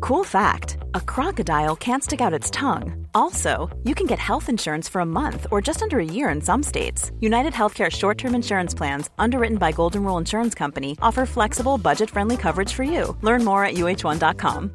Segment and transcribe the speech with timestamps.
[0.00, 3.06] Cool fact a crocodile can't stick out its tongue.
[3.14, 6.40] Also, you can get health insurance for a month or just under a year in
[6.40, 7.10] some states.
[7.20, 12.10] United Healthcare short term insurance plans, underwritten by Golden Rule Insurance Company, offer flexible, budget
[12.10, 13.16] friendly coverage for you.
[13.22, 14.70] Learn more at uh1.com.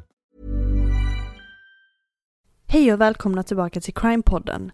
[2.66, 4.70] Hej och välkomna tillbaka till Crime-podden.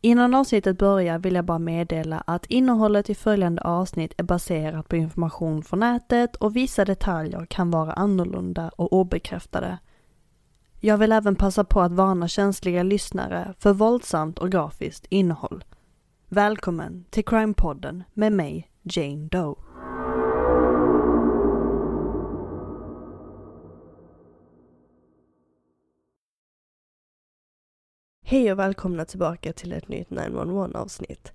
[0.00, 4.96] Innan avsnittet börjar vill jag bara meddela att innehållet i följande avsnitt är baserat på
[4.96, 9.78] information från nätet och vissa detaljer kan vara annorlunda och obekräftade.
[10.82, 15.64] Jag vill även passa på att varna känsliga lyssnare för våldsamt och grafiskt innehåll.
[16.28, 19.54] Välkommen till Crime-podden med mig, Jane Doe.
[28.22, 31.32] Hej och välkomna tillbaka till ett nytt 911 avsnitt.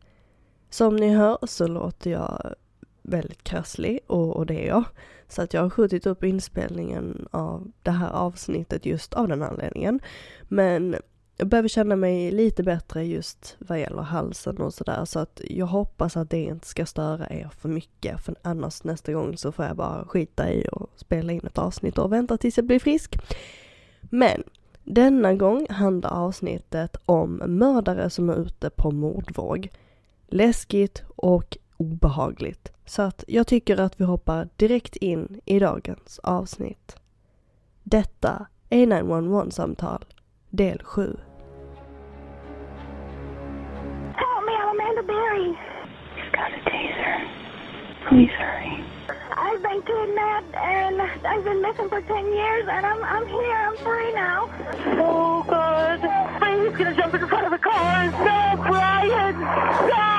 [0.70, 2.56] Som ni hör så låter jag
[3.02, 4.84] väldigt krasslig och, och det är jag.
[5.28, 10.00] Så att jag har skjutit upp inspelningen av det här avsnittet just av den anledningen.
[10.44, 10.96] Men
[11.38, 15.66] jag behöver känna mig lite bättre just vad gäller halsen och sådär så att jag
[15.66, 19.66] hoppas att det inte ska störa er för mycket för annars nästa gång så får
[19.66, 23.18] jag bara skita i och spela in ett avsnitt och vänta tills jag blir frisk.
[24.02, 24.44] Men
[24.84, 29.70] denna gång handlar avsnittet om mördare som är ute på mordvåg.
[30.28, 32.72] Läskigt och obehagligt.
[32.86, 36.96] Så att jag tycker att vi hoppar direkt in i dagens avsnitt.
[37.84, 40.06] Detta är 911-samtal
[40.50, 41.18] del 7.
[44.16, 45.58] Help me, I'm Amanda Berry.
[46.16, 47.28] He's got a taser.
[48.10, 48.84] Please hurry.
[49.38, 53.78] I've been kidnapped and I've been missing for 10 years and I'm, I'm here, I'm
[53.78, 54.50] free now.
[55.04, 56.00] Oh, God.
[56.66, 58.06] He's gonna jump in front of the car.
[58.06, 59.36] No, Brian!
[59.88, 60.15] Stop!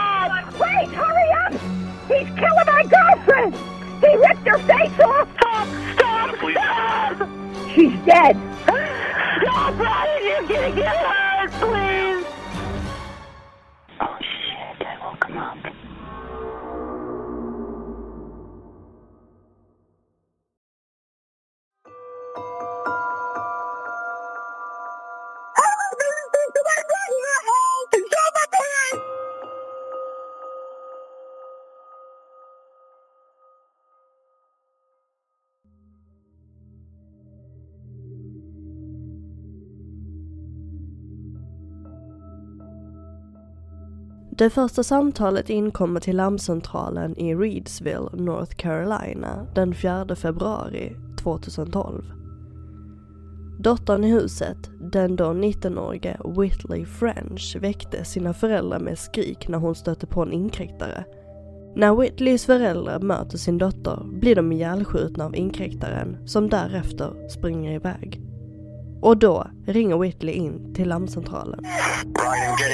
[4.46, 5.28] Her face off!
[5.36, 5.66] Stop!
[5.94, 6.36] Stop!
[6.36, 7.28] Stop!
[7.74, 8.36] She's dead!
[9.44, 11.25] No, Brian, you're gonna get hurt,
[44.38, 52.04] Det första samtalet inkommer till larmcentralen i Reedsville, North Carolina den 4 februari 2012.
[53.58, 54.56] Dottern i huset,
[54.92, 60.32] den då 19-årige Whitley French, väckte sina föräldrar med skrik när hon stötte på en
[60.32, 61.04] inkräktare.
[61.76, 68.20] När Whitleys föräldrar möter sin dotter blir de ihjälskjutna av inkräktaren som därefter springer iväg.
[69.02, 71.60] Och då ringer Whitley in till larmcentralen.
[71.60, 72.66] Right,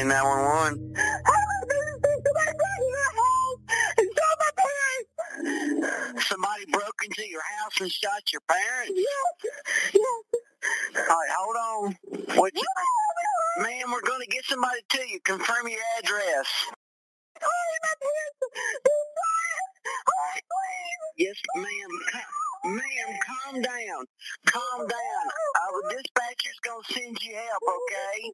[6.32, 8.94] Somebody broke into your house and shot your parents?
[8.96, 9.52] Yes.
[9.94, 10.40] yes.
[10.96, 12.36] All right, hold on.
[12.38, 12.64] What you,
[13.62, 15.20] ma'am, we're going to get somebody to you.
[15.24, 16.48] Confirm your address.
[21.18, 21.92] Yes, ma'am.
[22.76, 24.04] Ma'am, calm down.
[24.46, 25.24] Calm down.
[25.62, 28.32] Our dispatcher's gonna send you help, okay?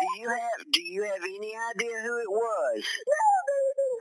[0.00, 2.84] Do you have Do you have any idea who it was?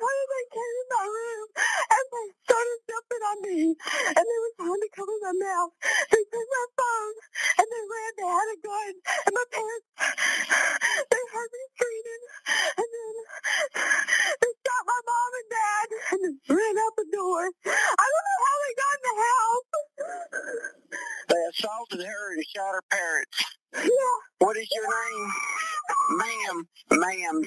[0.05, 3.59] They came in my room and they started jumping on me
[4.17, 5.71] and they were trying to cover my mouth.
[6.11, 7.15] They took my phone
[7.61, 8.93] and they ran, they had a gun
[9.27, 9.87] and my parents,
[11.11, 12.23] they heard me screaming
[12.79, 13.13] and then
[14.41, 15.87] they shot my mom and dad
[16.19, 17.43] and ran out the door.
[17.69, 19.67] I don't know how they got in the house.
[21.29, 23.37] They assaulted her and shot her parents.
[23.75, 25.31] Yeah, What is your name?
[26.17, 27.41] Ma'am, ma'am,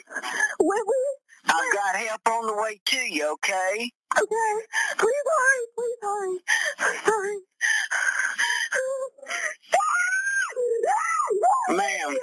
[0.61, 1.07] Whitley,
[1.49, 3.91] I've got help on the way to you, okay?
[4.19, 4.53] okay,
[4.99, 6.39] please hurry, please hurry,
[6.79, 7.39] please hurry.
[11.71, 12.17] Ma'am.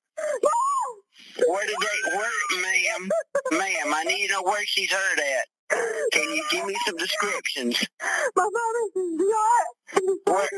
[1.49, 3.11] where did they, where, ma'am,
[3.53, 5.60] ma'am, I need to know where she's hurt at.
[5.71, 7.87] Can you give me some descriptions?
[8.37, 8.53] My mom
[8.85, 10.51] is not in the What?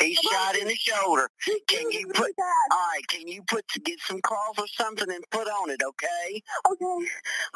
[0.00, 1.28] He's shot in the shoulder.
[1.68, 2.32] Can you put?
[2.36, 2.68] That.
[2.72, 3.06] All right.
[3.08, 5.80] Can you put get some cloth or something and put on it?
[5.86, 6.42] Okay.
[6.70, 7.06] Okay.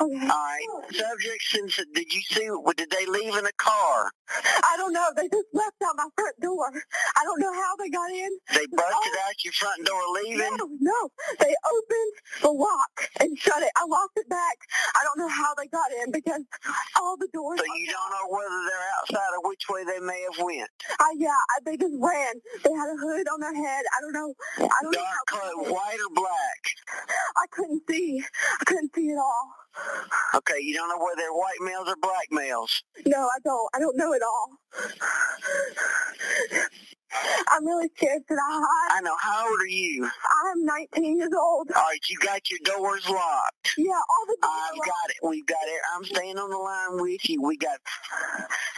[0.01, 0.29] Okay.
[0.29, 0.67] All right.
[0.93, 2.49] Subject since did you see?
[2.77, 4.11] Did they leave in a car?
[4.31, 5.09] I don't know.
[5.17, 6.71] They just left out my front door.
[7.17, 8.31] I don't know how they got in.
[8.55, 10.57] They busted out your front door leaving.
[10.59, 11.11] No, no.
[11.41, 12.13] They opened
[12.43, 13.71] the lock and shut it.
[13.77, 14.57] I locked it back.
[14.97, 16.43] I don't know how they got in because
[17.01, 17.59] all the doors.
[17.61, 20.71] So you don't know whether they're outside or which way they may have went.
[21.01, 22.35] I, yeah, I, they just ran.
[22.65, 23.85] They had a hood on their head.
[23.97, 24.35] I don't know.
[24.59, 26.61] I don't know Dark clothes, white or black.
[27.37, 28.23] I couldn't see.
[28.61, 29.47] I couldn't see at all.
[30.37, 32.83] Okay, you don't know whether they're white males or black males.
[33.07, 33.69] No, I don't.
[33.75, 34.49] I don't know at all.
[37.51, 38.23] I'm really scared.
[38.29, 38.99] Should I hide?
[38.99, 39.17] I know.
[39.21, 40.05] How old are you?
[40.05, 41.71] I'm 19 years old.
[41.75, 43.75] All right, you got your doors locked.
[43.79, 45.17] Yeah, all the doors I've got it.
[45.23, 45.81] We've got it.
[45.95, 47.43] I'm staying on the line with you.
[47.43, 47.79] We got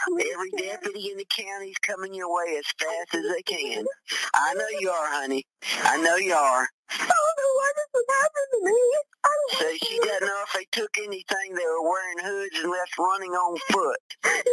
[0.09, 0.81] really every scared.
[0.81, 3.85] deputy in the county's coming your way as fast as they can.
[4.33, 5.45] I know you are, honey.
[5.83, 6.67] I know you are.
[6.91, 8.79] I don't know why this happen to me.
[9.25, 11.53] I don't So she doesn't know if they took anything.
[11.53, 13.99] They were wearing hoods and left running on foot.
[14.25, 14.43] Yeah.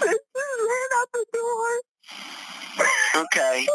[0.00, 1.82] Just ran out the door.
[3.16, 3.66] Okay.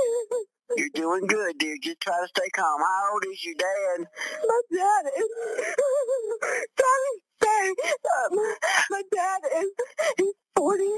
[0.78, 1.78] You're doing good, dear.
[1.82, 2.80] Just try to stay calm.
[2.82, 4.08] How old is your dad?
[4.48, 5.30] My dad is
[6.80, 8.56] trying to say, um,
[8.92, 9.72] my dad is
[10.18, 10.84] he's 40.
[10.84, 10.90] I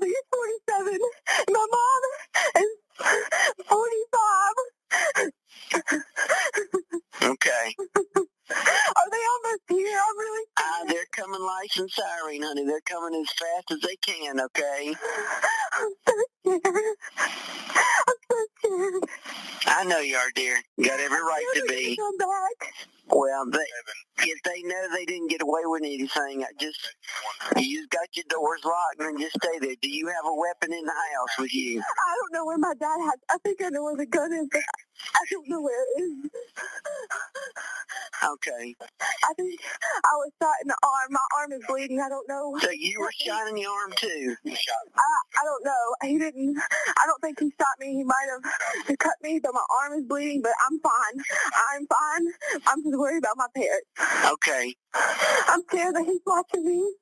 [0.00, 0.28] think he's
[0.68, 1.00] 47.
[1.50, 2.02] My mom
[2.62, 2.70] is
[3.68, 5.32] 45.
[7.32, 7.74] Okay.
[8.96, 9.98] Are they almost here?
[10.08, 11.06] I'm really Uh, they're
[11.76, 12.64] and siren, honey.
[12.66, 14.94] They're coming as fast as they can, okay?
[15.72, 16.14] I'm so
[16.46, 16.96] scared.
[17.18, 19.04] I'm so scared.
[19.66, 20.58] I know you are, dear.
[20.76, 21.96] You got every right to be.
[21.96, 22.72] Come back.
[23.08, 23.58] Well, they,
[24.18, 26.80] if they know they didn't get away with anything, I just
[27.56, 29.76] you just got your doors locked and just stay there.
[29.82, 31.80] Do you have a weapon in the house with you?
[31.80, 33.20] I don't know where my dad has.
[33.30, 34.62] I think I know where the gun is, but
[35.14, 36.30] I don't know where it is.
[38.24, 38.74] Okay.
[39.00, 39.60] I think
[40.04, 41.08] I was shot in the arm.
[41.10, 42.00] My arm is bleeding.
[42.00, 42.56] I don't know.
[42.60, 44.36] So you were shot in the arm too.
[44.46, 45.08] I
[45.40, 45.84] I don't know.
[46.02, 46.58] He didn't.
[46.58, 47.94] I don't think he shot me.
[47.94, 50.42] He might have cut me, but my arm is bleeding.
[50.42, 51.24] But I'm fine.
[51.74, 52.62] I'm fine.
[52.66, 53.86] I'm just worried about my parents.
[54.32, 54.74] Okay.
[55.48, 56.92] I'm scared that he's watching me.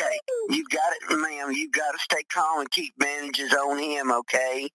[0.00, 0.18] Okay.
[0.50, 1.52] You got it, ma'am.
[1.52, 4.68] You got to stay calm and keep bandages on him, okay?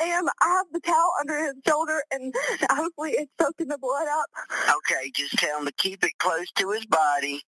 [0.00, 0.26] I am.
[0.42, 2.34] I have the towel under his shoulder, and
[2.70, 4.26] hopefully it's soaking the blood up.
[4.76, 7.40] Okay, just tell him to keep it close to his body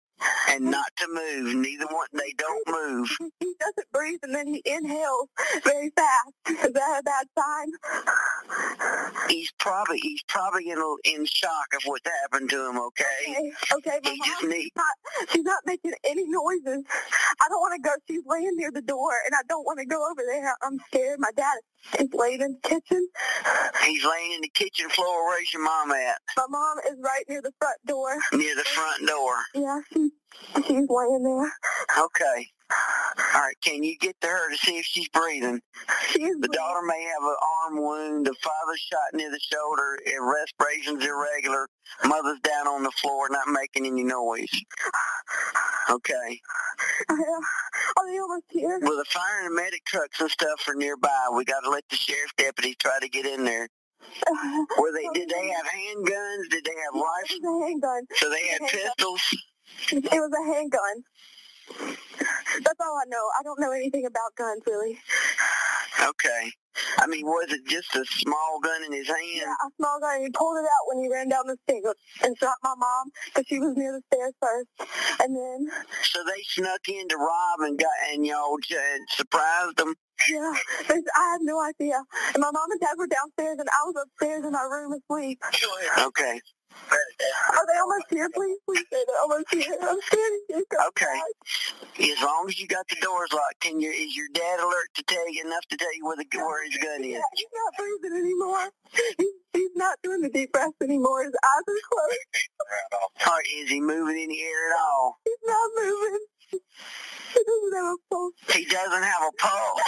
[0.51, 1.55] and not to move.
[1.57, 3.09] Neither one, they don't move.
[3.41, 5.29] He doesn't breathe, and then he inhales
[5.65, 6.33] very fast.
[6.67, 7.69] Is that a bad sign?
[9.29, 12.79] He's probably he's probably in in shock of what's happened to him.
[12.79, 13.53] Okay.
[13.75, 14.71] Okay, okay, He just mom, need.
[14.77, 16.85] not, she's not making any noises.
[17.43, 17.95] I don't want to go.
[18.09, 20.57] She's laying near the door, and I don't want to go over there.
[20.63, 21.21] I'm scared.
[21.21, 21.65] My dad is
[22.13, 23.09] laying in the kitchen.
[23.85, 25.29] He's laying in the kitchen floor.
[25.29, 26.19] Where's your mom at?
[26.37, 28.17] My mom is right near the front door.
[28.33, 29.35] Near the front door.
[29.55, 30.11] Yeah, she,
[30.57, 31.53] she's laying there.
[32.05, 32.49] Okay.
[33.35, 33.57] All right.
[33.63, 35.61] Can you get to her to see if she's breathing?
[36.11, 38.27] She is The daughter may have an arm wound.
[38.27, 39.99] The father's shot near the shoulder.
[40.07, 41.69] and Respiration's irregular.
[42.05, 44.51] Mother's down on the floor, not making any noise.
[45.91, 46.41] Okay.
[47.09, 48.79] Uh, are they almost here?
[48.83, 51.29] Well, the fire and the medic trucks and stuff are nearby.
[51.37, 53.69] We got to let the sheriff's deputies try to get in there.
[54.79, 55.09] Were they?
[55.15, 56.51] Did they have handguns?
[56.51, 57.31] Did they have rifles?
[57.31, 58.03] It was a handgun.
[58.17, 58.93] So they had handgun.
[58.97, 59.37] pistols.
[59.93, 61.05] It was a handgun.
[62.63, 63.25] That's all I know.
[63.41, 64.99] I don't know anything about guns, really.
[66.03, 66.53] Okay.
[66.99, 69.19] I mean, was it just a small gun in his hand?
[69.35, 70.23] Yeah, a small gun.
[70.23, 73.47] He pulled it out when he ran down the stairs and shot my mom because
[73.49, 74.69] she was near the stairs first.
[75.21, 75.69] And then,
[76.03, 78.59] So they snuck in to rob and got and y'all
[79.11, 79.95] surprised them.
[80.31, 80.55] yeah,
[80.91, 82.03] I had no idea.
[82.35, 85.41] And my mom and dad were downstairs, and I was upstairs in my room asleep.
[86.09, 86.41] Okay.
[86.91, 88.29] Are they almost here?
[88.35, 89.77] Please, please say they're almost here.
[89.83, 91.21] I'm scared he's gonna Okay.
[92.13, 95.03] As long as you got the doors locked, can your is your dad alert to
[95.05, 97.13] tell you enough to tell you where the where his gun is?
[97.13, 98.71] Yeah, he's not breathing anymore.
[99.19, 101.25] He's, he's not doing the deep breaths anymore.
[101.25, 103.31] His eyes are closed.
[103.31, 105.19] Or is he moving in the air at all?
[105.25, 106.19] He's not moving.
[107.35, 108.33] He doesn't have a pulse.
[108.53, 109.83] He doesn't have a pulse.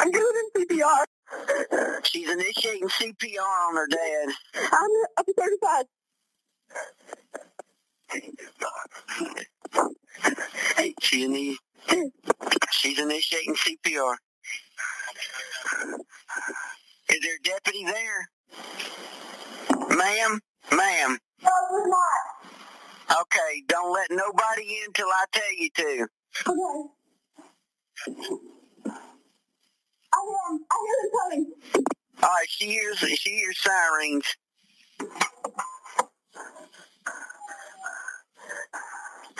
[0.00, 1.04] I'm giving him CPR.
[2.04, 4.28] She's initiating CPR on her dad.
[4.56, 5.86] I'm up to 35.
[11.00, 11.56] She in
[12.72, 14.14] she's initiating CPR.
[17.10, 18.28] Is there a deputy there?
[19.96, 20.40] Ma'am?
[20.72, 21.18] Ma'am.
[21.42, 23.20] No, was not.
[23.22, 26.08] Okay, don't let nobody in till I tell you to.
[26.48, 26.88] Okay.
[30.20, 30.60] I am.
[30.70, 31.52] I hear them coming.
[32.22, 34.26] All right, she hears she hears sirens.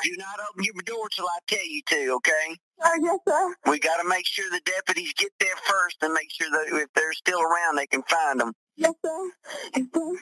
[0.03, 2.57] Do not open your door till I tell you to, okay?
[2.85, 3.55] Uh, yes, sir.
[3.67, 6.89] We got to make sure the deputies get there first and make sure that if
[6.95, 8.53] they're still around, they can find them.
[8.77, 9.31] Yes, sir.
[9.77, 10.13] Yes, sir.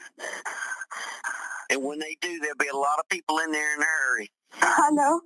[1.70, 4.30] And when they do, there'll be a lot of people in there in a hurry.
[4.62, 5.20] I know.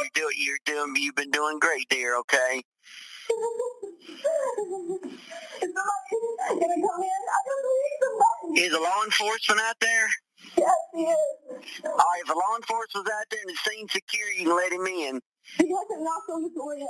[0.00, 0.30] You do.
[0.36, 0.94] You're doing.
[0.96, 2.16] You've been doing great, dear.
[2.20, 2.62] Okay.
[8.56, 10.08] Is the law enforcement out there?
[10.56, 11.16] Yes, he is.
[11.84, 12.20] All right.
[12.22, 15.20] If the law enforcement's out there and it's seen secure, you can let him in.
[15.58, 16.88] He hasn't knocked on the door yet.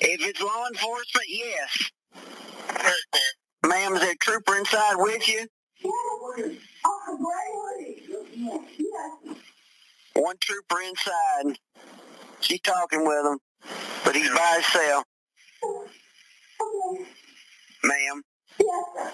[0.00, 1.90] If it's law enforcement, yes.
[3.66, 5.46] Ma'am, is there a trooper inside with you?
[5.82, 6.58] Yes.
[6.86, 8.02] Oh, great.
[10.16, 11.58] One trooper inside.
[12.40, 13.38] She's talking with him,
[14.04, 15.04] but he's by himself.
[17.84, 18.22] Ma'am.
[18.58, 19.12] Yes.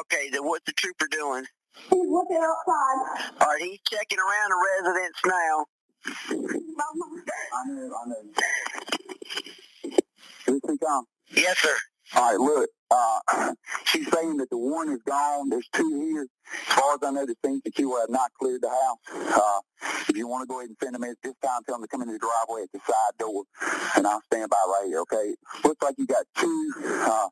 [0.00, 1.44] Okay, then what's the trooper doing?
[1.90, 3.32] He's looking outside.
[3.40, 5.66] All right, he's checking around the residence now.
[6.76, 7.22] Mama.
[7.54, 8.22] I know, I know.
[10.46, 11.04] This is Tom.
[11.34, 11.76] Yes, sir.
[12.16, 13.54] All right, look, uh,
[13.84, 15.48] she's saying that the one is gone.
[15.48, 16.26] There's two here.
[16.68, 18.98] As far as I know, the scene secure have not cleared the house.
[19.12, 19.60] Uh,
[20.08, 21.82] if you want to go ahead and send them in at this time, tell them
[21.82, 23.44] to come in the driveway at the side door,
[23.96, 25.34] and I'll stand by right here, okay?
[25.64, 27.28] Looks like you got two, uh,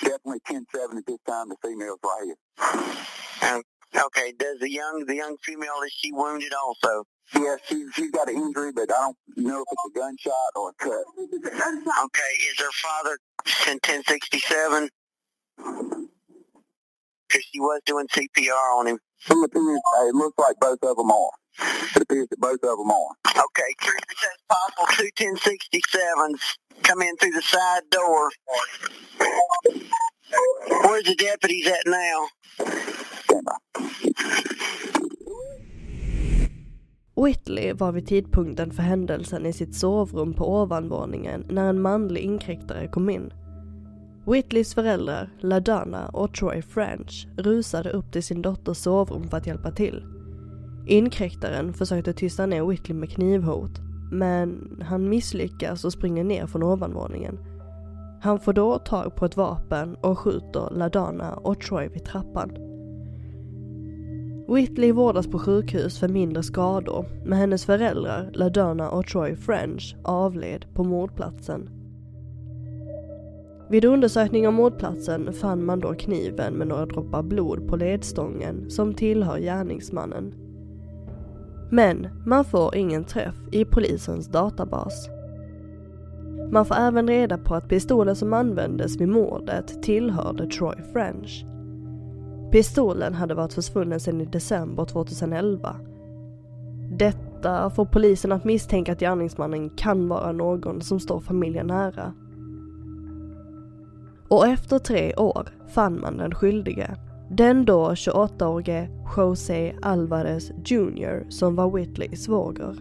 [0.00, 1.48] definitely 10-7 at this time.
[1.50, 3.52] The female's right here.
[3.52, 3.62] Um,
[4.06, 7.04] okay, does the young the young female is she wounded also?
[7.34, 10.70] Yeah, she, she's got an injury, but I don't know if it's a gunshot or
[10.70, 11.04] a cut.
[12.04, 13.18] Okay, is her father
[13.68, 14.88] in 1067?
[15.56, 18.98] Because she was doing CPR on him.
[19.30, 21.30] It appears, it looks like both of them are.
[21.96, 23.16] It appears that both of them are.
[23.28, 28.30] Okay, trooper says possible two 1067s come in through the side door.
[30.84, 32.28] Where's the deputies at now?
[33.24, 33.56] Stand by.
[37.14, 42.88] Whitley var vid tidpunkten för händelsen i sitt sovrum på ovanvåningen när en manlig inkräktare
[42.88, 43.32] kom in.
[44.26, 49.70] Whitleys föräldrar, LaDonna och Troy French, rusade upp till sin dotters sovrum för att hjälpa
[49.70, 50.04] till.
[50.86, 53.70] Inkräktaren försökte tysta ner Whitley med knivhot,
[54.12, 57.38] men han misslyckas och springer ner från ovanvåningen.
[58.22, 62.50] Han får då tag på ett vapen och skjuter LaDonna och Troy vid trappan.
[64.48, 70.66] Whitley vårdas på sjukhus för mindre skador, men hennes föräldrar, LaDonna och Troy French, avled
[70.74, 71.81] på mordplatsen.
[73.72, 78.94] Vid undersökning av mordplatsen fann man då kniven med några droppar blod på ledstången som
[78.94, 80.34] tillhör gärningsmannen.
[81.70, 85.08] Men man får ingen träff i polisens databas.
[86.50, 91.44] Man får även reda på att pistolen som användes vid mordet tillhörde Troy French.
[92.50, 95.76] Pistolen hade varit försvunnen sedan i december 2011.
[96.98, 102.12] Detta får polisen att misstänka att gärningsmannen kan vara någon som står familjen nära.
[104.32, 106.96] Och efter tre år fann man den skyldige.
[107.30, 112.76] Den då 28-årige José Alvarez Jr som var Whitleys svåger.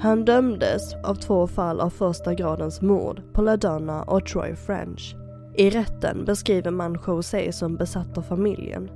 [0.00, 5.16] Han dömdes av två fall av första gradens mord på LaDonna och Troy French.
[5.56, 8.90] I rätten beskriver man José som besatt av familjen.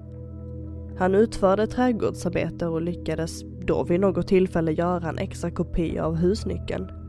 [0.99, 7.04] Han utförde trädgårdsarbete och lyckades då vid något tillfälle göra en extra kopia av husnyckeln.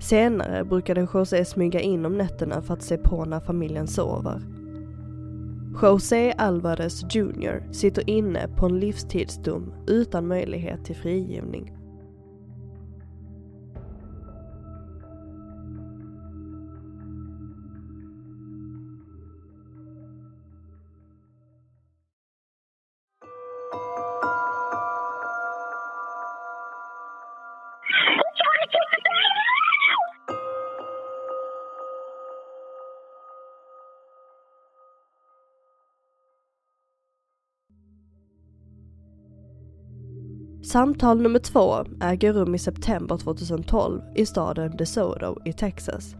[0.00, 4.40] Senare brukade José smyga in om nätterna för att se på när familjen sover.
[5.82, 11.79] José Alvarez Jr sitter inne på en livstidsdom utan möjlighet till frigivning.
[40.72, 46.16] Samtal nummer två äger rum i september 2012 i staden DeSoto i Texas.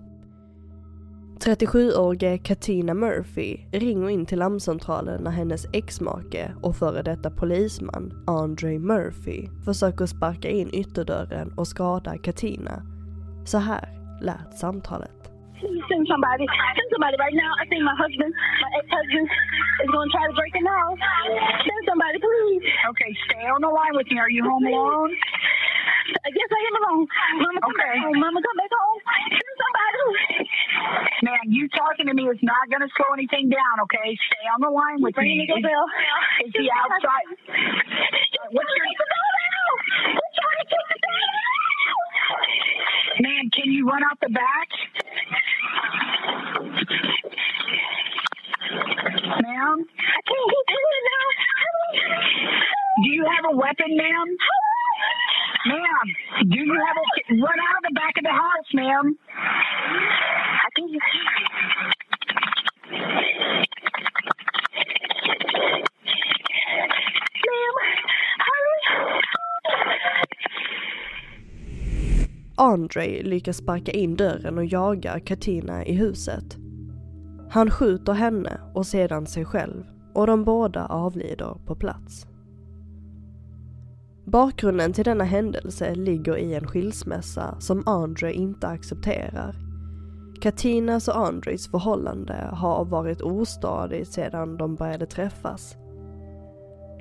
[1.45, 8.79] 37-årige Katina Murphy ringer in till larmcentralen när hennes exmake och före detta polisman Andre
[8.79, 12.83] Murphy försöker sparka in ytterdörren och skada Katina.
[13.45, 13.89] Så här
[14.23, 15.21] lät samtalet.
[15.61, 16.47] Send somebody.
[16.77, 17.53] Send somebody right now.
[17.63, 18.33] I think my husband,
[18.65, 19.27] my ex-husband,
[19.83, 21.01] is going to try to break in the house.
[21.87, 22.65] Somebody, please.
[22.93, 24.19] Okay, stay on the line with me.
[24.19, 25.11] Are you home alone?
[26.11, 27.07] Yes, I am alone.
[27.41, 27.91] Mama, come Okay.
[27.95, 28.19] back home.
[28.21, 28.99] Mama, come back home.
[29.31, 30.05] Send somebody.
[31.25, 34.17] Man, you talking to me is not going to slow anything down, okay?
[34.29, 35.47] Stay on the line with Bring me.
[35.49, 35.87] bell.
[36.45, 37.29] Is he outside?
[38.51, 38.87] What's your...
[43.21, 44.69] Man, can you run out the back?
[53.61, 54.29] Weapon, ma'am?
[55.67, 56.07] Ma'am,
[56.49, 57.07] do you have a...
[57.47, 59.07] Run out of the back of the house, ma'am.
[60.67, 61.47] I think you hurry.
[72.57, 76.57] Andre lyckas sparka in dörren och jagar Katina i huset.
[77.51, 81.70] Han skjuter henne och sedan sig själv och de båda avlider på.
[84.31, 89.57] Bakgrunden till denna händelse ligger i en skilsmässa som Andre inte accepterar.
[90.41, 95.77] Katinas och Andres förhållande har varit ostadigt sedan de började träffas.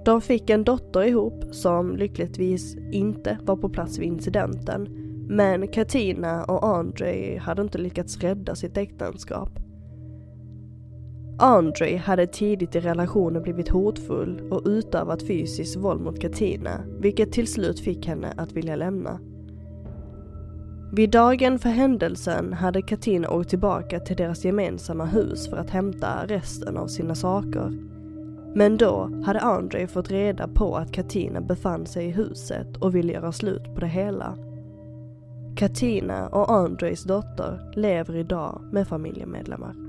[0.06, 4.88] De fick en dotter ihop som lyckligtvis inte var på plats vid incidenten
[5.30, 9.50] men Katina och Andre hade inte lyckats rädda sitt äktenskap.
[11.42, 17.48] Andre hade tidigt i relationen blivit hotfull och utövat fysiskt våld mot Katina, vilket till
[17.48, 19.20] slut fick henne att vilja lämna.
[20.94, 26.26] Vid dagen för händelsen hade Katina åkt tillbaka till deras gemensamma hus för att hämta
[26.26, 27.74] resten av sina saker.
[28.56, 33.14] Men då hade Andre fått reda på att Katina befann sig i huset och ville
[33.14, 34.38] göra slut på det hela.
[35.56, 39.89] Katina och Andres dotter lever idag med familjemedlemmar.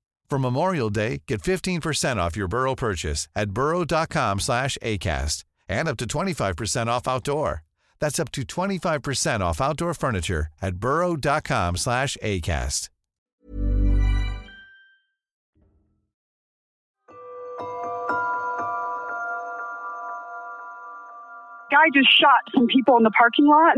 [0.31, 5.97] For Memorial Day, get 15% off your Burrow purchase at burrow.com slash ACAST and up
[5.97, 7.63] to 25% off outdoor.
[7.99, 12.87] That's up to 25% off outdoor furniture at burrow.com slash ACAST.
[21.69, 23.75] Guy just shot some people in the parking lot.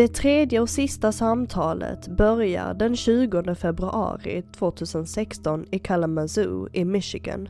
[0.00, 7.48] Det tredje och sista samtalet börjar den 20 februari 2016 i Kalamazoo i Michigan.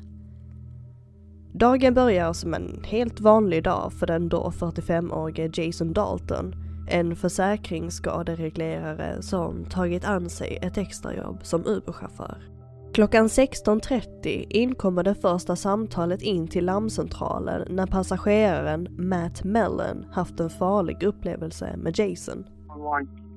[1.52, 6.54] Dagen börjar som en helt vanlig dag för den då 45-årige Jason Dalton,
[6.88, 12.49] en försäkringsskadereglerare som tagit an sig ett extrajobb som Uber-chaufför.
[12.94, 20.50] Klockan 16.30 inkommer det första samtalet in till larmcentralen när passageraren Matt Mellon haft en
[20.50, 22.38] farlig upplevelse med Jason.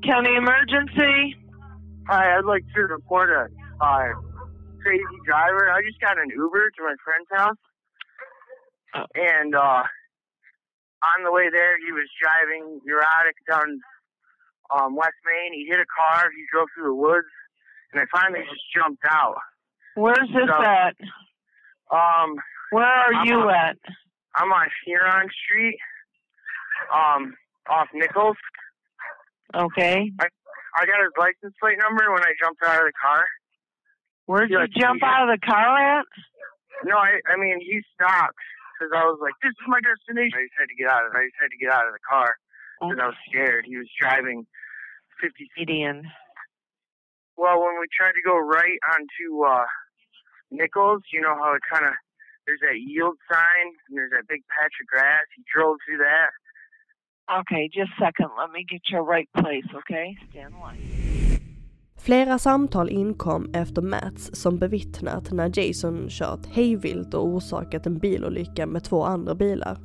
[0.09, 1.15] County emergency.
[2.11, 3.43] Hi, I'd like to report a
[3.89, 4.09] uh,
[4.83, 5.63] crazy driver.
[5.75, 7.61] I just got an Uber to my friend's house,
[9.33, 9.83] and uh,
[11.11, 13.67] on the way there, he was driving neurotic down
[14.75, 15.49] um, West Main.
[15.59, 16.19] He hit a car.
[16.37, 17.33] He drove through the woods,
[17.93, 19.37] and I finally just jumped out.
[19.95, 20.95] Where's this So- at?
[21.91, 22.35] Um,
[22.71, 23.77] Where are I'm you on- at?
[24.35, 25.77] I'm on Huron Street,
[26.91, 27.35] um,
[27.69, 28.37] off Nichols.
[29.53, 30.11] Okay.
[30.19, 30.27] I
[30.75, 33.23] I got his license plate number when I jumped out of the car.
[34.25, 36.05] Where'd Yeah, you jump out of the car at?
[36.83, 38.39] No, I I mean he stopped
[38.79, 41.13] because I was like, "This is my destination." I just had to get out of.
[41.15, 42.35] I just had to get out of the car
[42.81, 43.65] because I was scared.
[43.67, 44.47] He was driving
[45.21, 46.09] fifty feet in.
[47.37, 49.65] Well, when we tried to go right onto uh,
[50.53, 51.01] Nichols.
[51.11, 51.93] You know how it kind of
[52.45, 55.25] there's that yield sign and there's that big patch of grass.
[55.35, 56.31] He drove through that.
[57.39, 58.29] Okay, just a second.
[58.37, 60.07] Let me get you a right place, okay?
[60.29, 60.81] Stand in line.
[62.05, 68.65] Flera samtal inkom efter Mats som bevittnat när Jason kört hejvilt och orsakat en bilolycka
[68.65, 69.77] med två andra bilar.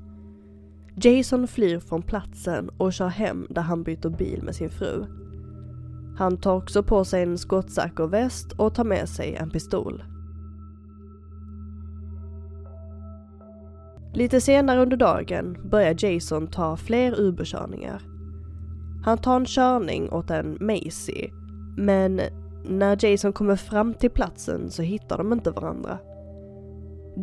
[0.97, 5.07] Jason flyr från platsen och kör hem där han byter bil med sin fru.
[6.19, 10.03] Han tar också på sig en skottsäker väst och tar med sig en pistol.
[14.15, 18.03] Lite senare under dagen börjar Jason ta fler Uberkörningar.
[19.05, 21.29] Han tar en körning åt en Macy,
[21.77, 22.21] men
[22.69, 25.99] när Jason kommer fram till platsen så hittar de inte varandra.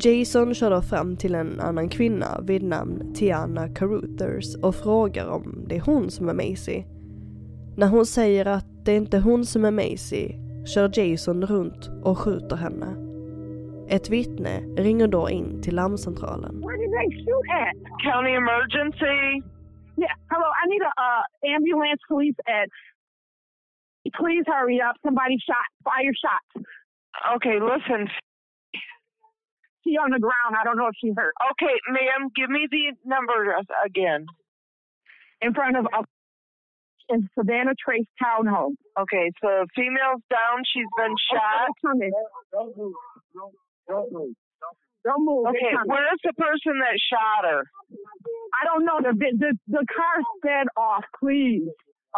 [0.01, 5.65] Jason kör då fram till en annan kvinna vid namn Tiana Caruthers och frågar om
[5.67, 6.83] det är hon som är Macy.
[7.77, 10.25] När hon säger att det är inte hon som är Macy
[10.73, 12.89] kör Jason runt och skjuter henne.
[13.95, 16.53] Ett vittne ringer då in till larmcentralen.
[16.67, 17.75] Where did they shoot at?
[18.07, 19.19] County emergency.
[20.03, 20.15] Yeah.
[20.31, 20.47] Hello.
[20.61, 21.23] I need a uh,
[21.55, 22.69] ambulance, police at.
[24.19, 24.95] Please hurry up.
[25.05, 25.69] Somebody shot.
[25.87, 26.45] Fire shot.
[27.35, 28.09] Okay, listen.
[29.83, 30.51] She on the ground.
[30.59, 31.33] I don't know if she hurt.
[31.51, 33.39] Okay, ma'am, give me the number
[33.85, 34.25] again.
[35.41, 36.01] In front of a
[37.09, 38.75] in Savannah Trace Townhome.
[38.99, 40.63] Okay, so female's down.
[40.65, 41.67] She's been oh, oh, shot.
[41.69, 42.11] Oh, They're coming.
[42.51, 42.93] Don't move.
[43.87, 44.35] Don't move.
[45.05, 45.45] Don't move.
[45.47, 47.63] Okay, where's the person that shot her?
[48.61, 48.99] I don't know.
[49.01, 51.03] The the the car sped off.
[51.19, 51.69] Please.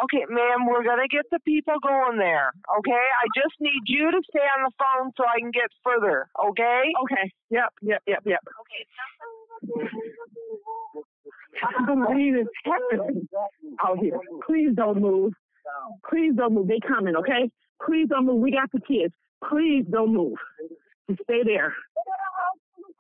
[0.04, 2.54] Okay, ma'am, we're gonna get the people going there.
[2.80, 6.30] Okay, I just need you to stay on the phone so I can get further.
[6.38, 6.94] Okay?
[7.04, 7.32] Okay.
[7.50, 7.74] Yep.
[7.82, 8.02] Yep.
[8.06, 8.22] Yep.
[8.26, 8.44] Yep.
[8.62, 8.84] Okay.
[11.64, 13.28] I don't believe it's happening
[13.86, 14.20] out here.
[14.46, 15.34] Please don't move.
[16.10, 16.68] Please don't move.
[16.68, 17.50] They coming, okay?
[17.86, 18.42] Please don't move.
[18.42, 19.14] We got the kids.
[19.50, 20.38] Please don't move.
[21.10, 21.74] Just stay there.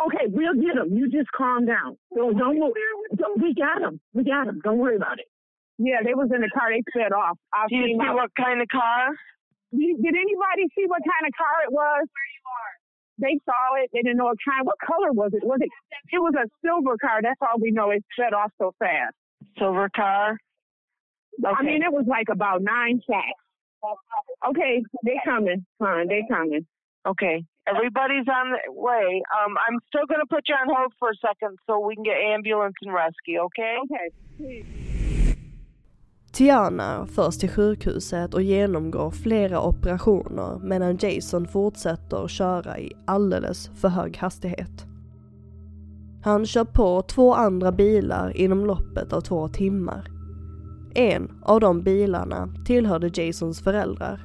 [0.06, 0.94] Okay, we'll get them.
[0.96, 1.98] You just calm down.
[2.16, 2.74] Don't, don't move.
[3.16, 4.00] Don't, we got them.
[4.14, 4.62] We got them.
[4.64, 5.26] Don't worry about it.
[5.80, 6.70] Yeah, they was in the car.
[6.70, 7.38] They sped off.
[7.54, 9.10] I've Do you see how- what kind of car?
[9.74, 12.06] Did did anybody see what kind of car it was?
[12.08, 12.74] Where you are.
[13.20, 13.90] They saw it.
[13.94, 14.66] They didn't know what kind.
[14.66, 15.44] What color was it?
[15.44, 15.70] Was it?
[16.12, 17.20] It was a silver car.
[17.22, 17.90] That's all we know.
[17.92, 19.16] It sped off so fast.
[19.58, 20.38] Silver car.
[21.44, 21.56] Okay.
[21.58, 23.42] I mean, it was like about nine shots.
[24.50, 25.66] Okay, they coming.
[25.80, 26.66] Fine, they coming.
[27.08, 29.22] Okay, everybody's on the way.
[29.32, 32.18] Um, I'm still gonna put you on hold for a second so we can get
[32.18, 33.40] ambulance and rescue.
[33.40, 33.78] Okay?
[33.84, 34.66] Okay.
[36.38, 43.88] Tiana förs till sjukhuset och genomgår flera operationer medan Jason fortsätter köra i alldeles för
[43.88, 44.86] hög hastighet.
[46.24, 50.12] Han kör på två andra bilar inom loppet av två timmar.
[50.96, 54.22] En av de bilarna tillhörde Jasons föräldrar.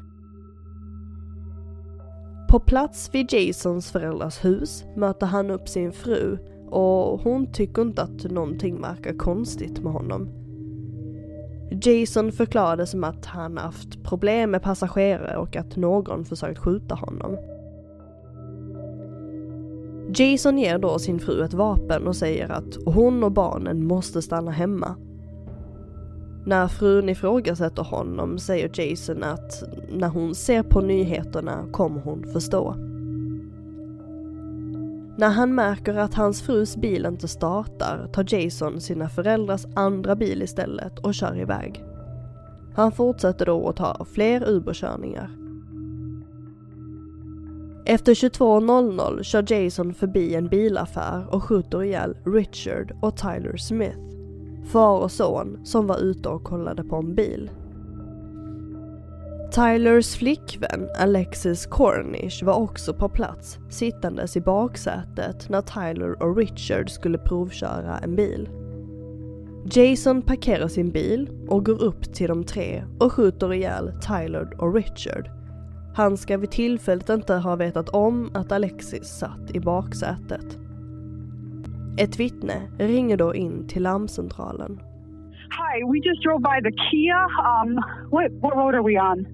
[2.50, 6.38] På plats vid Jasons föräldrars hus möter han upp sin fru
[6.70, 10.41] och hon tycker inte att någonting verkar konstigt med honom.
[11.82, 17.36] Jason förklarade som att han haft problem med passagerare och att någon försökt skjuta honom.
[20.14, 24.50] Jason ger då sin fru ett vapen och säger att hon och barnen måste stanna
[24.50, 24.96] hemma.
[26.46, 32.91] När frun ifrågasätter honom säger Jason att när hon ser på nyheterna kommer hon förstå.
[35.16, 40.42] När han märker att hans frus bil inte startar tar Jason sina föräldrars andra bil
[40.42, 41.84] istället och kör iväg.
[42.74, 45.30] Han fortsätter då att ta fler Uberkörningar.
[47.84, 53.98] Efter 22.00 kör Jason förbi en bilaffär och skjuter ihjäl Richard och Tyler Smith,
[54.66, 57.50] far och son som var ute och kollade på en bil.
[59.54, 66.90] Tylers flickvän Alexis Cornish var också på plats sittandes i baksätet när Tyler och Richard
[66.90, 68.48] skulle provköra en bil.
[69.72, 74.74] Jason parkerar sin bil och går upp till de tre och skjuter ihjäl Tyler och
[74.74, 75.30] Richard.
[75.94, 80.58] Han ska vid tillfället inte ha vetat om att Alexis satt i baksätet.
[81.98, 84.80] Ett vittne ringer då in till larmcentralen.
[85.54, 87.14] Hi, we just drove by the Kia.
[87.14, 87.76] Um,
[88.08, 89.26] what, what road are we on?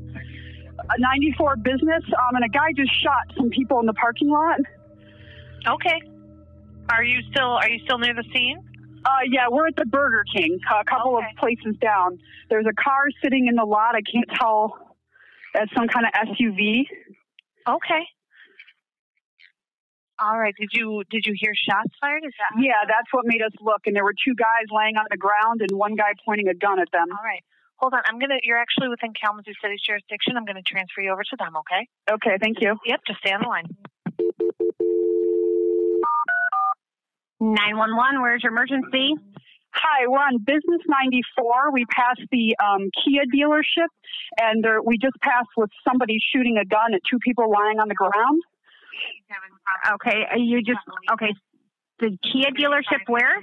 [0.90, 4.58] A 94 business, um, and a guy just shot some people in the parking lot.
[5.64, 6.02] Okay.
[6.90, 8.58] Are you still are you still near the scene?
[9.04, 12.18] Uh, yeah, we're at the Burger King, a couple of places down.
[12.50, 13.94] There's a car sitting in the lot.
[13.94, 14.96] I can't tell.
[15.54, 16.82] That's some kind of SUV.
[17.68, 18.02] Okay.
[20.20, 20.54] All right.
[20.58, 22.24] Did you did you hear shots fired?
[22.26, 23.86] Is that Yeah, that's what made us look.
[23.86, 26.80] And there were two guys laying on the ground and one guy pointing a gun
[26.80, 27.06] at them.
[27.10, 27.44] All right.
[27.76, 28.02] Hold on.
[28.06, 28.38] I'm gonna.
[28.42, 30.36] You're actually within Kalamazoo City's jurisdiction.
[30.36, 31.54] I'm gonna transfer you over to them.
[31.56, 31.86] Okay.
[32.10, 32.76] Okay, thank you.
[32.84, 33.00] Yep.
[33.06, 33.68] Just stay on the line.
[37.40, 39.14] 911, where's your emergency?
[39.70, 41.70] Hi, we're on Business 94.
[41.72, 43.86] We passed the um, Kia dealership,
[44.40, 47.86] and there, we just passed with somebody shooting a gun at two people lying on
[47.86, 48.42] the ground.
[49.94, 50.80] Okay, you just,
[51.12, 51.32] okay,
[52.00, 53.36] the Kia dealership where?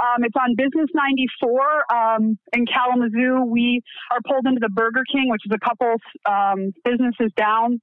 [0.00, 3.44] Um, it's on Business 94 um, in Kalamazoo.
[3.44, 7.80] We are pulled into the Burger King, which is a couple um, businesses down.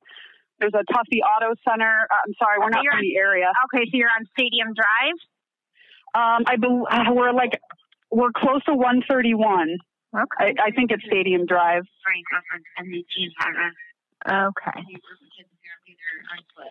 [0.60, 2.08] There's a Tuffy Auto Center.
[2.10, 3.52] Uh, I'm sorry, we're Okay, not you're the area.
[3.70, 5.18] Okay, so you're on Stadium Drive?
[6.16, 7.54] Um, I bel uh, we're like
[8.12, 9.78] we're close to 131.
[10.10, 10.26] Okay.
[10.40, 11.84] I, I think it's Stadium Drive.
[14.26, 14.80] Okay.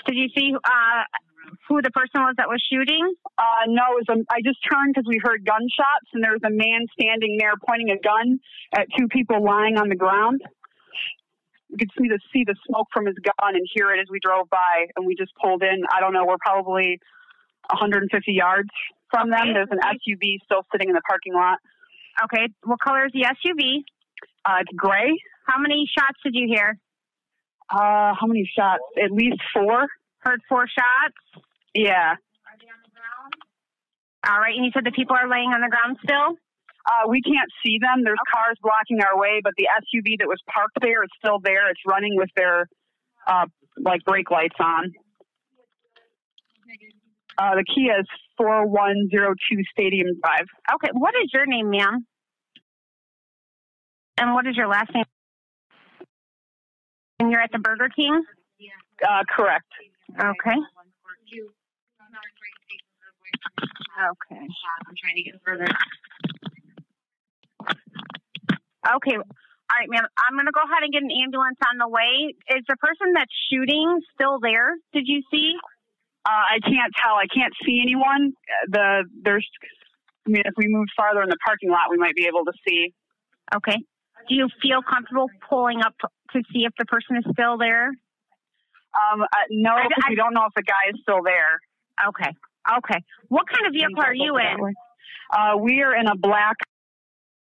[0.07, 1.03] Did you see uh,
[1.69, 3.15] who the person was that was shooting?
[3.37, 6.45] Uh, no, it was a, I just turned because we heard gunshots, and there was
[6.45, 8.41] a man standing there pointing a gun
[8.75, 10.43] at two people lying on the ground.
[11.71, 14.21] We could see the see the smoke from his gun and hear it as we
[14.25, 15.85] drove by, and we just pulled in.
[15.93, 16.99] I don't know, we're probably
[17.69, 18.71] 150 yards
[19.11, 19.53] from them.
[19.53, 21.59] There's an SUV still sitting in the parking lot.
[22.25, 23.85] Okay, what color is the SUV?
[24.45, 25.13] Uh, it's gray.
[25.47, 26.79] How many shots did you hear?
[27.71, 28.83] Uh, how many shots?
[29.03, 29.87] At least four.
[30.21, 31.45] Heard four shots?
[31.75, 32.17] Yeah.
[32.17, 33.33] Are they on the ground?
[34.27, 36.37] All right, and you said the people are laying on the ground still?
[36.89, 38.03] Uh, we can't see them.
[38.03, 41.71] There's cars blocking our way, but the SUV that was parked there is still there.
[41.71, 42.67] It's running with their
[43.27, 44.93] uh, like brake lights on.
[47.37, 48.07] Uh, the Kia is
[48.39, 50.47] 4102 Stadium Drive.
[50.75, 52.07] Okay, what is your name, ma'am?
[54.17, 55.05] And what is your last name?
[57.21, 58.23] And you're at the Burger King?
[59.03, 59.67] Uh, correct.
[60.15, 60.59] Okay.
[63.99, 64.41] Okay.
[64.41, 65.67] I'm trying to get further.
[68.97, 69.17] Okay.
[69.17, 70.07] All right, ma'am.
[70.17, 72.33] I'm going to go ahead and get an ambulance on the way.
[72.57, 74.77] Is the person that's shooting still there?
[74.95, 75.53] Did you see?
[76.25, 77.15] Uh, I can't tell.
[77.15, 78.33] I can't see anyone.
[78.69, 79.47] The there's.
[80.27, 82.53] I mean, if we move farther in the parking lot, we might be able to
[82.67, 82.95] see.
[83.55, 83.77] Okay.
[84.29, 85.95] Do you feel comfortable pulling up
[86.33, 87.89] to see if the person is still there?
[87.89, 91.61] Um, uh, no, I- we don't know if the guy is still there.
[92.09, 92.33] Okay.
[92.79, 93.01] Okay.
[93.29, 94.75] What kind of vehicle are you in?
[95.31, 96.57] Uh, we are in a black.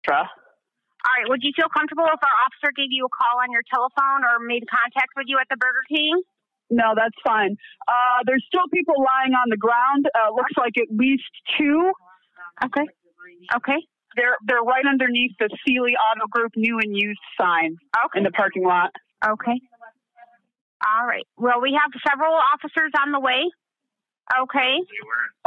[0.04, 0.18] Tra.
[0.20, 1.30] All right.
[1.30, 4.40] Would you feel comfortable if our officer gave you a call on your telephone or
[4.40, 6.22] made contact with you at the Burger King?
[6.70, 7.56] No, that's fine.
[7.88, 10.08] Uh, there's still people lying on the ground.
[10.16, 11.24] Uh, looks like at least
[11.58, 11.92] two.
[12.66, 12.88] Okay.
[13.56, 13.80] Okay.
[14.16, 17.78] They're they're right underneath the Seelye Auto Group new and used sign
[18.16, 18.92] in the parking lot.
[19.26, 19.60] Okay.
[20.84, 21.26] All right.
[21.38, 23.50] Well, we have several officers on the way.
[24.42, 24.80] Okay.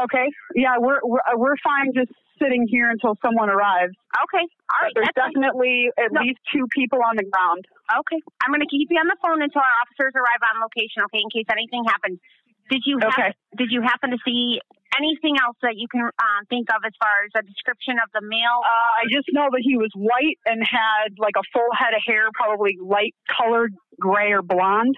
[0.00, 0.26] Okay.
[0.54, 3.96] Yeah, we're we're, uh, we're fine just sitting here until someone arrives.
[4.28, 4.44] Okay.
[4.44, 4.92] All right.
[4.94, 5.32] There's that's fine.
[5.32, 6.20] definitely at No.
[6.20, 7.64] least two people on the ground.
[8.00, 8.20] Okay.
[8.44, 11.20] I'm going to keep you on the phone until our officers arrive on location, okay,
[11.24, 12.20] in case anything happens.
[12.68, 13.32] Did you Okay.
[13.56, 14.60] did you happen to see
[14.94, 18.22] anything else that you can um, think of as far as a description of the
[18.22, 18.62] male?
[18.62, 22.02] Uh, I just know that he was white and had like a full head of
[22.06, 24.96] hair, probably light colored gray or blonde.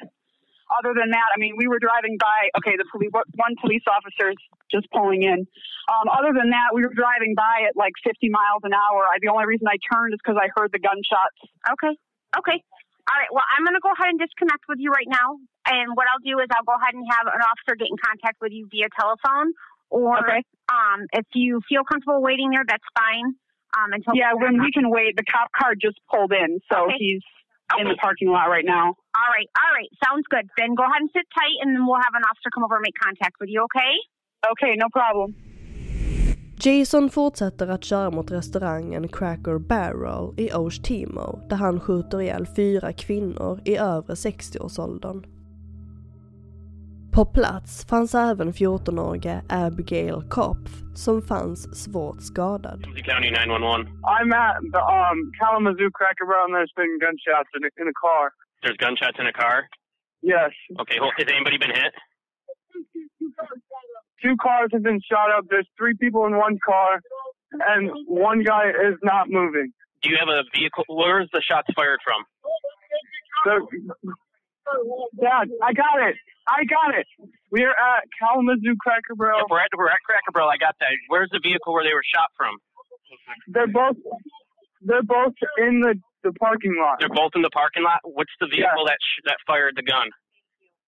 [0.68, 2.53] Other than that, I mean, we were driving by.
[2.61, 5.48] Okay, the police, one police officer is just pulling in.
[5.88, 9.09] Um, other than that, we were driving by at like 50 miles an hour.
[9.09, 11.40] I, the only reason I turned is because I heard the gunshots.
[11.64, 11.96] Okay.
[12.37, 12.61] Okay.
[13.09, 13.33] All right.
[13.33, 15.40] Well, I'm going to go ahead and disconnect with you right now.
[15.64, 18.37] And what I'll do is I'll go ahead and have an officer get in contact
[18.44, 19.57] with you via telephone.
[19.90, 20.42] Or Okay.
[20.77, 23.27] um, if you feel comfortable waiting there, that's fine.
[23.77, 25.16] Um, until Yeah, when we can wait.
[25.16, 26.96] The cop car just pulled in, so Okay.
[26.98, 27.22] he's
[27.81, 28.87] in the parking lot right now.
[29.20, 29.48] All right.
[29.62, 29.90] All right.
[30.05, 30.46] Sounds good.
[30.57, 32.85] Then go ahead and sit tight, and then we'll have an officer come over and
[32.88, 33.61] make contact with you.
[33.68, 33.92] Okay?
[34.53, 35.35] Okay, no problem.
[36.61, 42.92] Jason fortsätter att köra mot restaurangen Cracker Barrel i Oshtemo där han skjuter ihjäl fyra
[42.92, 45.24] kvinnor i övre 60-årsåldern.
[47.18, 50.70] På plats fanns även 14-åriga Abigail Kopf
[51.04, 52.78] som fanns svårt skadad.
[52.87, 53.87] Ramsey County 911.
[54.14, 57.96] I'm at the um, Kalamazoo Cracker Barrel and there's been gunshots in a, in a
[58.04, 58.24] car.
[58.62, 59.57] There's gunshots in a car.
[60.33, 60.52] Yes.
[60.83, 61.94] Okay, hold, has anybody been hit?
[64.22, 65.42] Two cars have been shot up.
[65.52, 66.92] There's three people in one car,
[67.72, 69.68] and one guy is not moving.
[70.02, 70.85] Do you have a vehicle?
[71.00, 72.20] Where's the shots fired from?
[73.44, 73.52] So,
[75.20, 76.16] Dad, I got it.
[76.48, 77.06] I got it.
[77.52, 79.44] We're at Kalamazoo Cracker Barrel.
[79.48, 80.48] We're at we're at Cracker Barrel.
[80.48, 80.88] I got that.
[81.08, 82.56] Where's the vehicle where they were shot from?
[83.48, 83.96] They're both
[84.80, 86.98] they're both in the the parking lot.
[87.00, 88.00] They're both in the parking lot.
[88.04, 90.08] What's the vehicle that sh- that fired the gun?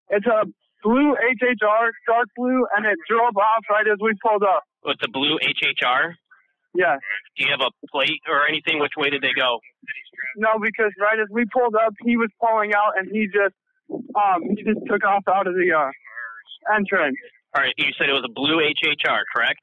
[0.08, 0.48] It's a
[0.82, 4.64] blue HHR, dark blue, and it drove off right as we pulled up.
[4.82, 6.14] With the blue HHR.
[6.74, 6.96] Yeah.
[7.36, 8.78] Do you have a plate or anything?
[8.80, 9.58] Which way did they go?
[10.36, 13.54] No, because right as we pulled up, he was pulling out, and he just
[14.14, 15.90] um he just took off out of the uh,
[16.74, 17.16] entrance.
[17.54, 19.60] All right, you said it was a blue HHR, correct?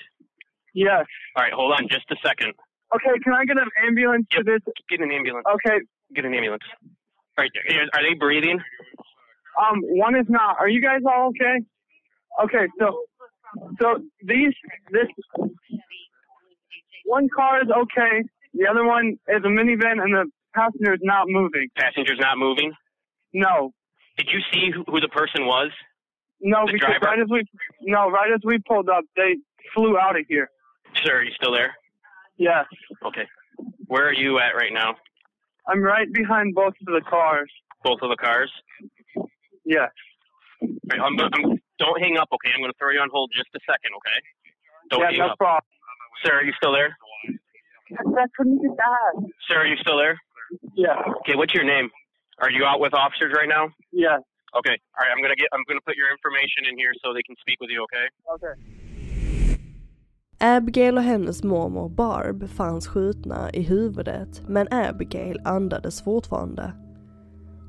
[0.74, 1.06] Yes.
[1.36, 2.54] All right, hold on just a second.
[2.96, 4.60] Okay, can I get an ambulance to this?
[4.90, 5.46] Get an ambulance.
[5.48, 5.80] Okay.
[6.16, 6.64] Get an ambulance.
[7.38, 7.52] All right,
[7.94, 8.60] are they breathing?
[9.58, 10.58] Um, one is not.
[10.60, 11.64] Are you guys all okay?
[12.44, 13.04] Okay, so
[13.82, 14.54] so these
[14.92, 15.08] this
[17.06, 18.24] one car is okay.
[18.54, 21.68] The other one is a minivan, and the passenger is not moving.
[21.78, 22.72] Passenger's not moving.
[23.34, 23.72] No,
[24.18, 25.72] Did you see who, who the person was?
[26.42, 27.06] no, The because driver?
[27.06, 27.44] right as we
[27.82, 29.36] no right as we pulled up, they
[29.74, 30.50] flew out of here.
[31.04, 31.76] Sir, are you still there?
[32.38, 32.66] Yes,
[33.06, 33.26] Okay.
[33.88, 34.96] Where are you at right now?
[35.68, 37.50] I'm right behind both of the cars.
[37.84, 38.52] Both of the cars.
[39.66, 39.90] Yes.
[40.62, 42.52] All right, I'm, I'm, don't hang up, okay?
[42.54, 44.18] I'm going to throw you on hold just a second, okay?
[44.92, 45.38] Don't yeah, hang no up.
[45.38, 45.64] problem.
[46.24, 46.96] Sir, are you still there?
[49.48, 50.20] Sir, are you still there?
[50.76, 50.96] Yeah.
[51.22, 51.90] Okay, what's your name?
[52.44, 53.66] Are you out with officers right now?
[53.92, 54.22] Yes.
[54.60, 54.76] Okay.
[54.96, 55.50] All right, I'm gonna get.
[55.54, 57.82] I'm gonna put your information in here so they can speak with you.
[57.88, 58.06] Okay.
[58.36, 58.56] Okay.
[60.40, 66.74] Abigail och hennes mormor Barb fanns skjutna i huvudet men Abigail andades fortfarande.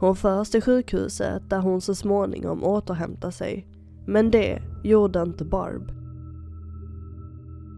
[0.01, 3.67] Hon förs till sjukhuset där hon så småningom återhämtar sig.
[4.07, 5.98] Men det gjorde inte Barb.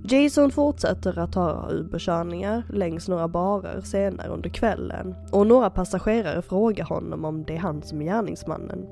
[0.04, 6.84] Jason fortsätter att ta Uberkörningar längs några barer senare under kvällen och några passagerare frågar
[6.84, 8.86] honom om det är han som är gärningsmannen.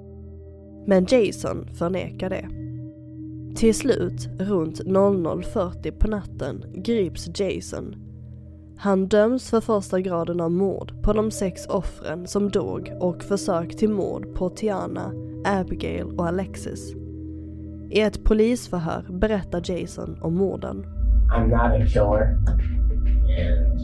[0.87, 2.49] Men Jason förnekar det.
[3.57, 7.97] Till slut, runt 00.40 på natten, grips Jason.
[8.79, 13.77] Han döms för första graden av mord på de sex offren som dog och försök
[13.77, 15.13] till mord på Tiana,
[15.45, 16.95] Abigail och Alexis.
[17.91, 20.98] I ett polisförhör berättar Jason om morden.
[21.31, 22.39] I'm not a killer,
[23.29, 23.81] and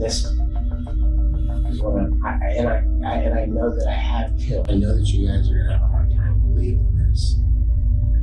[0.00, 2.22] this is what I'm.
[2.24, 2.76] I, I- and I,
[3.08, 4.70] I and I know that I have killed.
[4.70, 7.36] I know that you guys are gonna have a hard time believing this,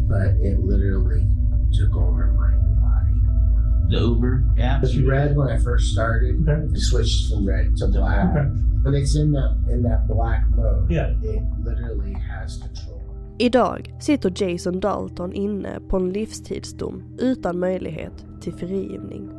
[0.07, 1.27] but it literally
[1.73, 3.89] took over my body.
[3.89, 4.77] The Uber, yeah.
[4.77, 6.47] It was red when I first started.
[6.47, 6.73] Okay.
[6.73, 8.35] It switched from red to black.
[8.35, 8.49] Okay.
[8.83, 11.13] When it's in that in that black mode, yeah.
[11.23, 12.82] it literally has control.
[13.43, 19.29] Idag sitter Jason Dalton inne på en livstidsdom utan möjlighet till frigivning.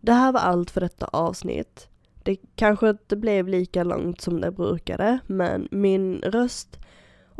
[0.00, 1.88] Det här var allt för detta avsnitt.
[2.22, 6.78] Det kanske inte blev lika långt som det brukade, men min röst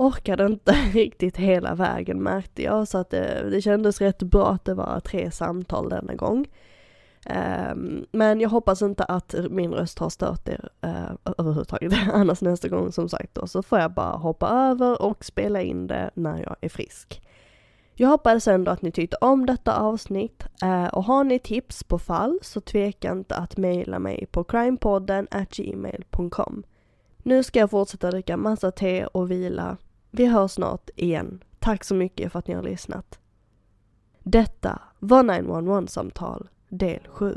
[0.00, 4.64] orkade inte riktigt hela vägen märkte jag, så att det, det kändes rätt bra att
[4.64, 6.46] det var tre samtal denna gång.
[7.26, 11.92] Um, men jag hoppas inte att min röst har stört er uh, överhuvudtaget.
[12.12, 15.86] Annars nästa gång som sagt då så får jag bara hoppa över och spela in
[15.86, 17.22] det när jag är frisk.
[17.94, 21.98] Jag hoppas ändå att ni tyckte om detta avsnitt uh, och har ni tips på
[21.98, 26.62] fall så tveka inte att mejla mig på crimepodden gmail.com.
[27.22, 29.76] Nu ska jag fortsätta dricka massa te och vila.
[30.10, 31.44] Vi hörs snart igen.
[31.58, 33.18] Tack så mycket för att ni har lyssnat.
[34.22, 37.36] Detta var 911-samtal del 7.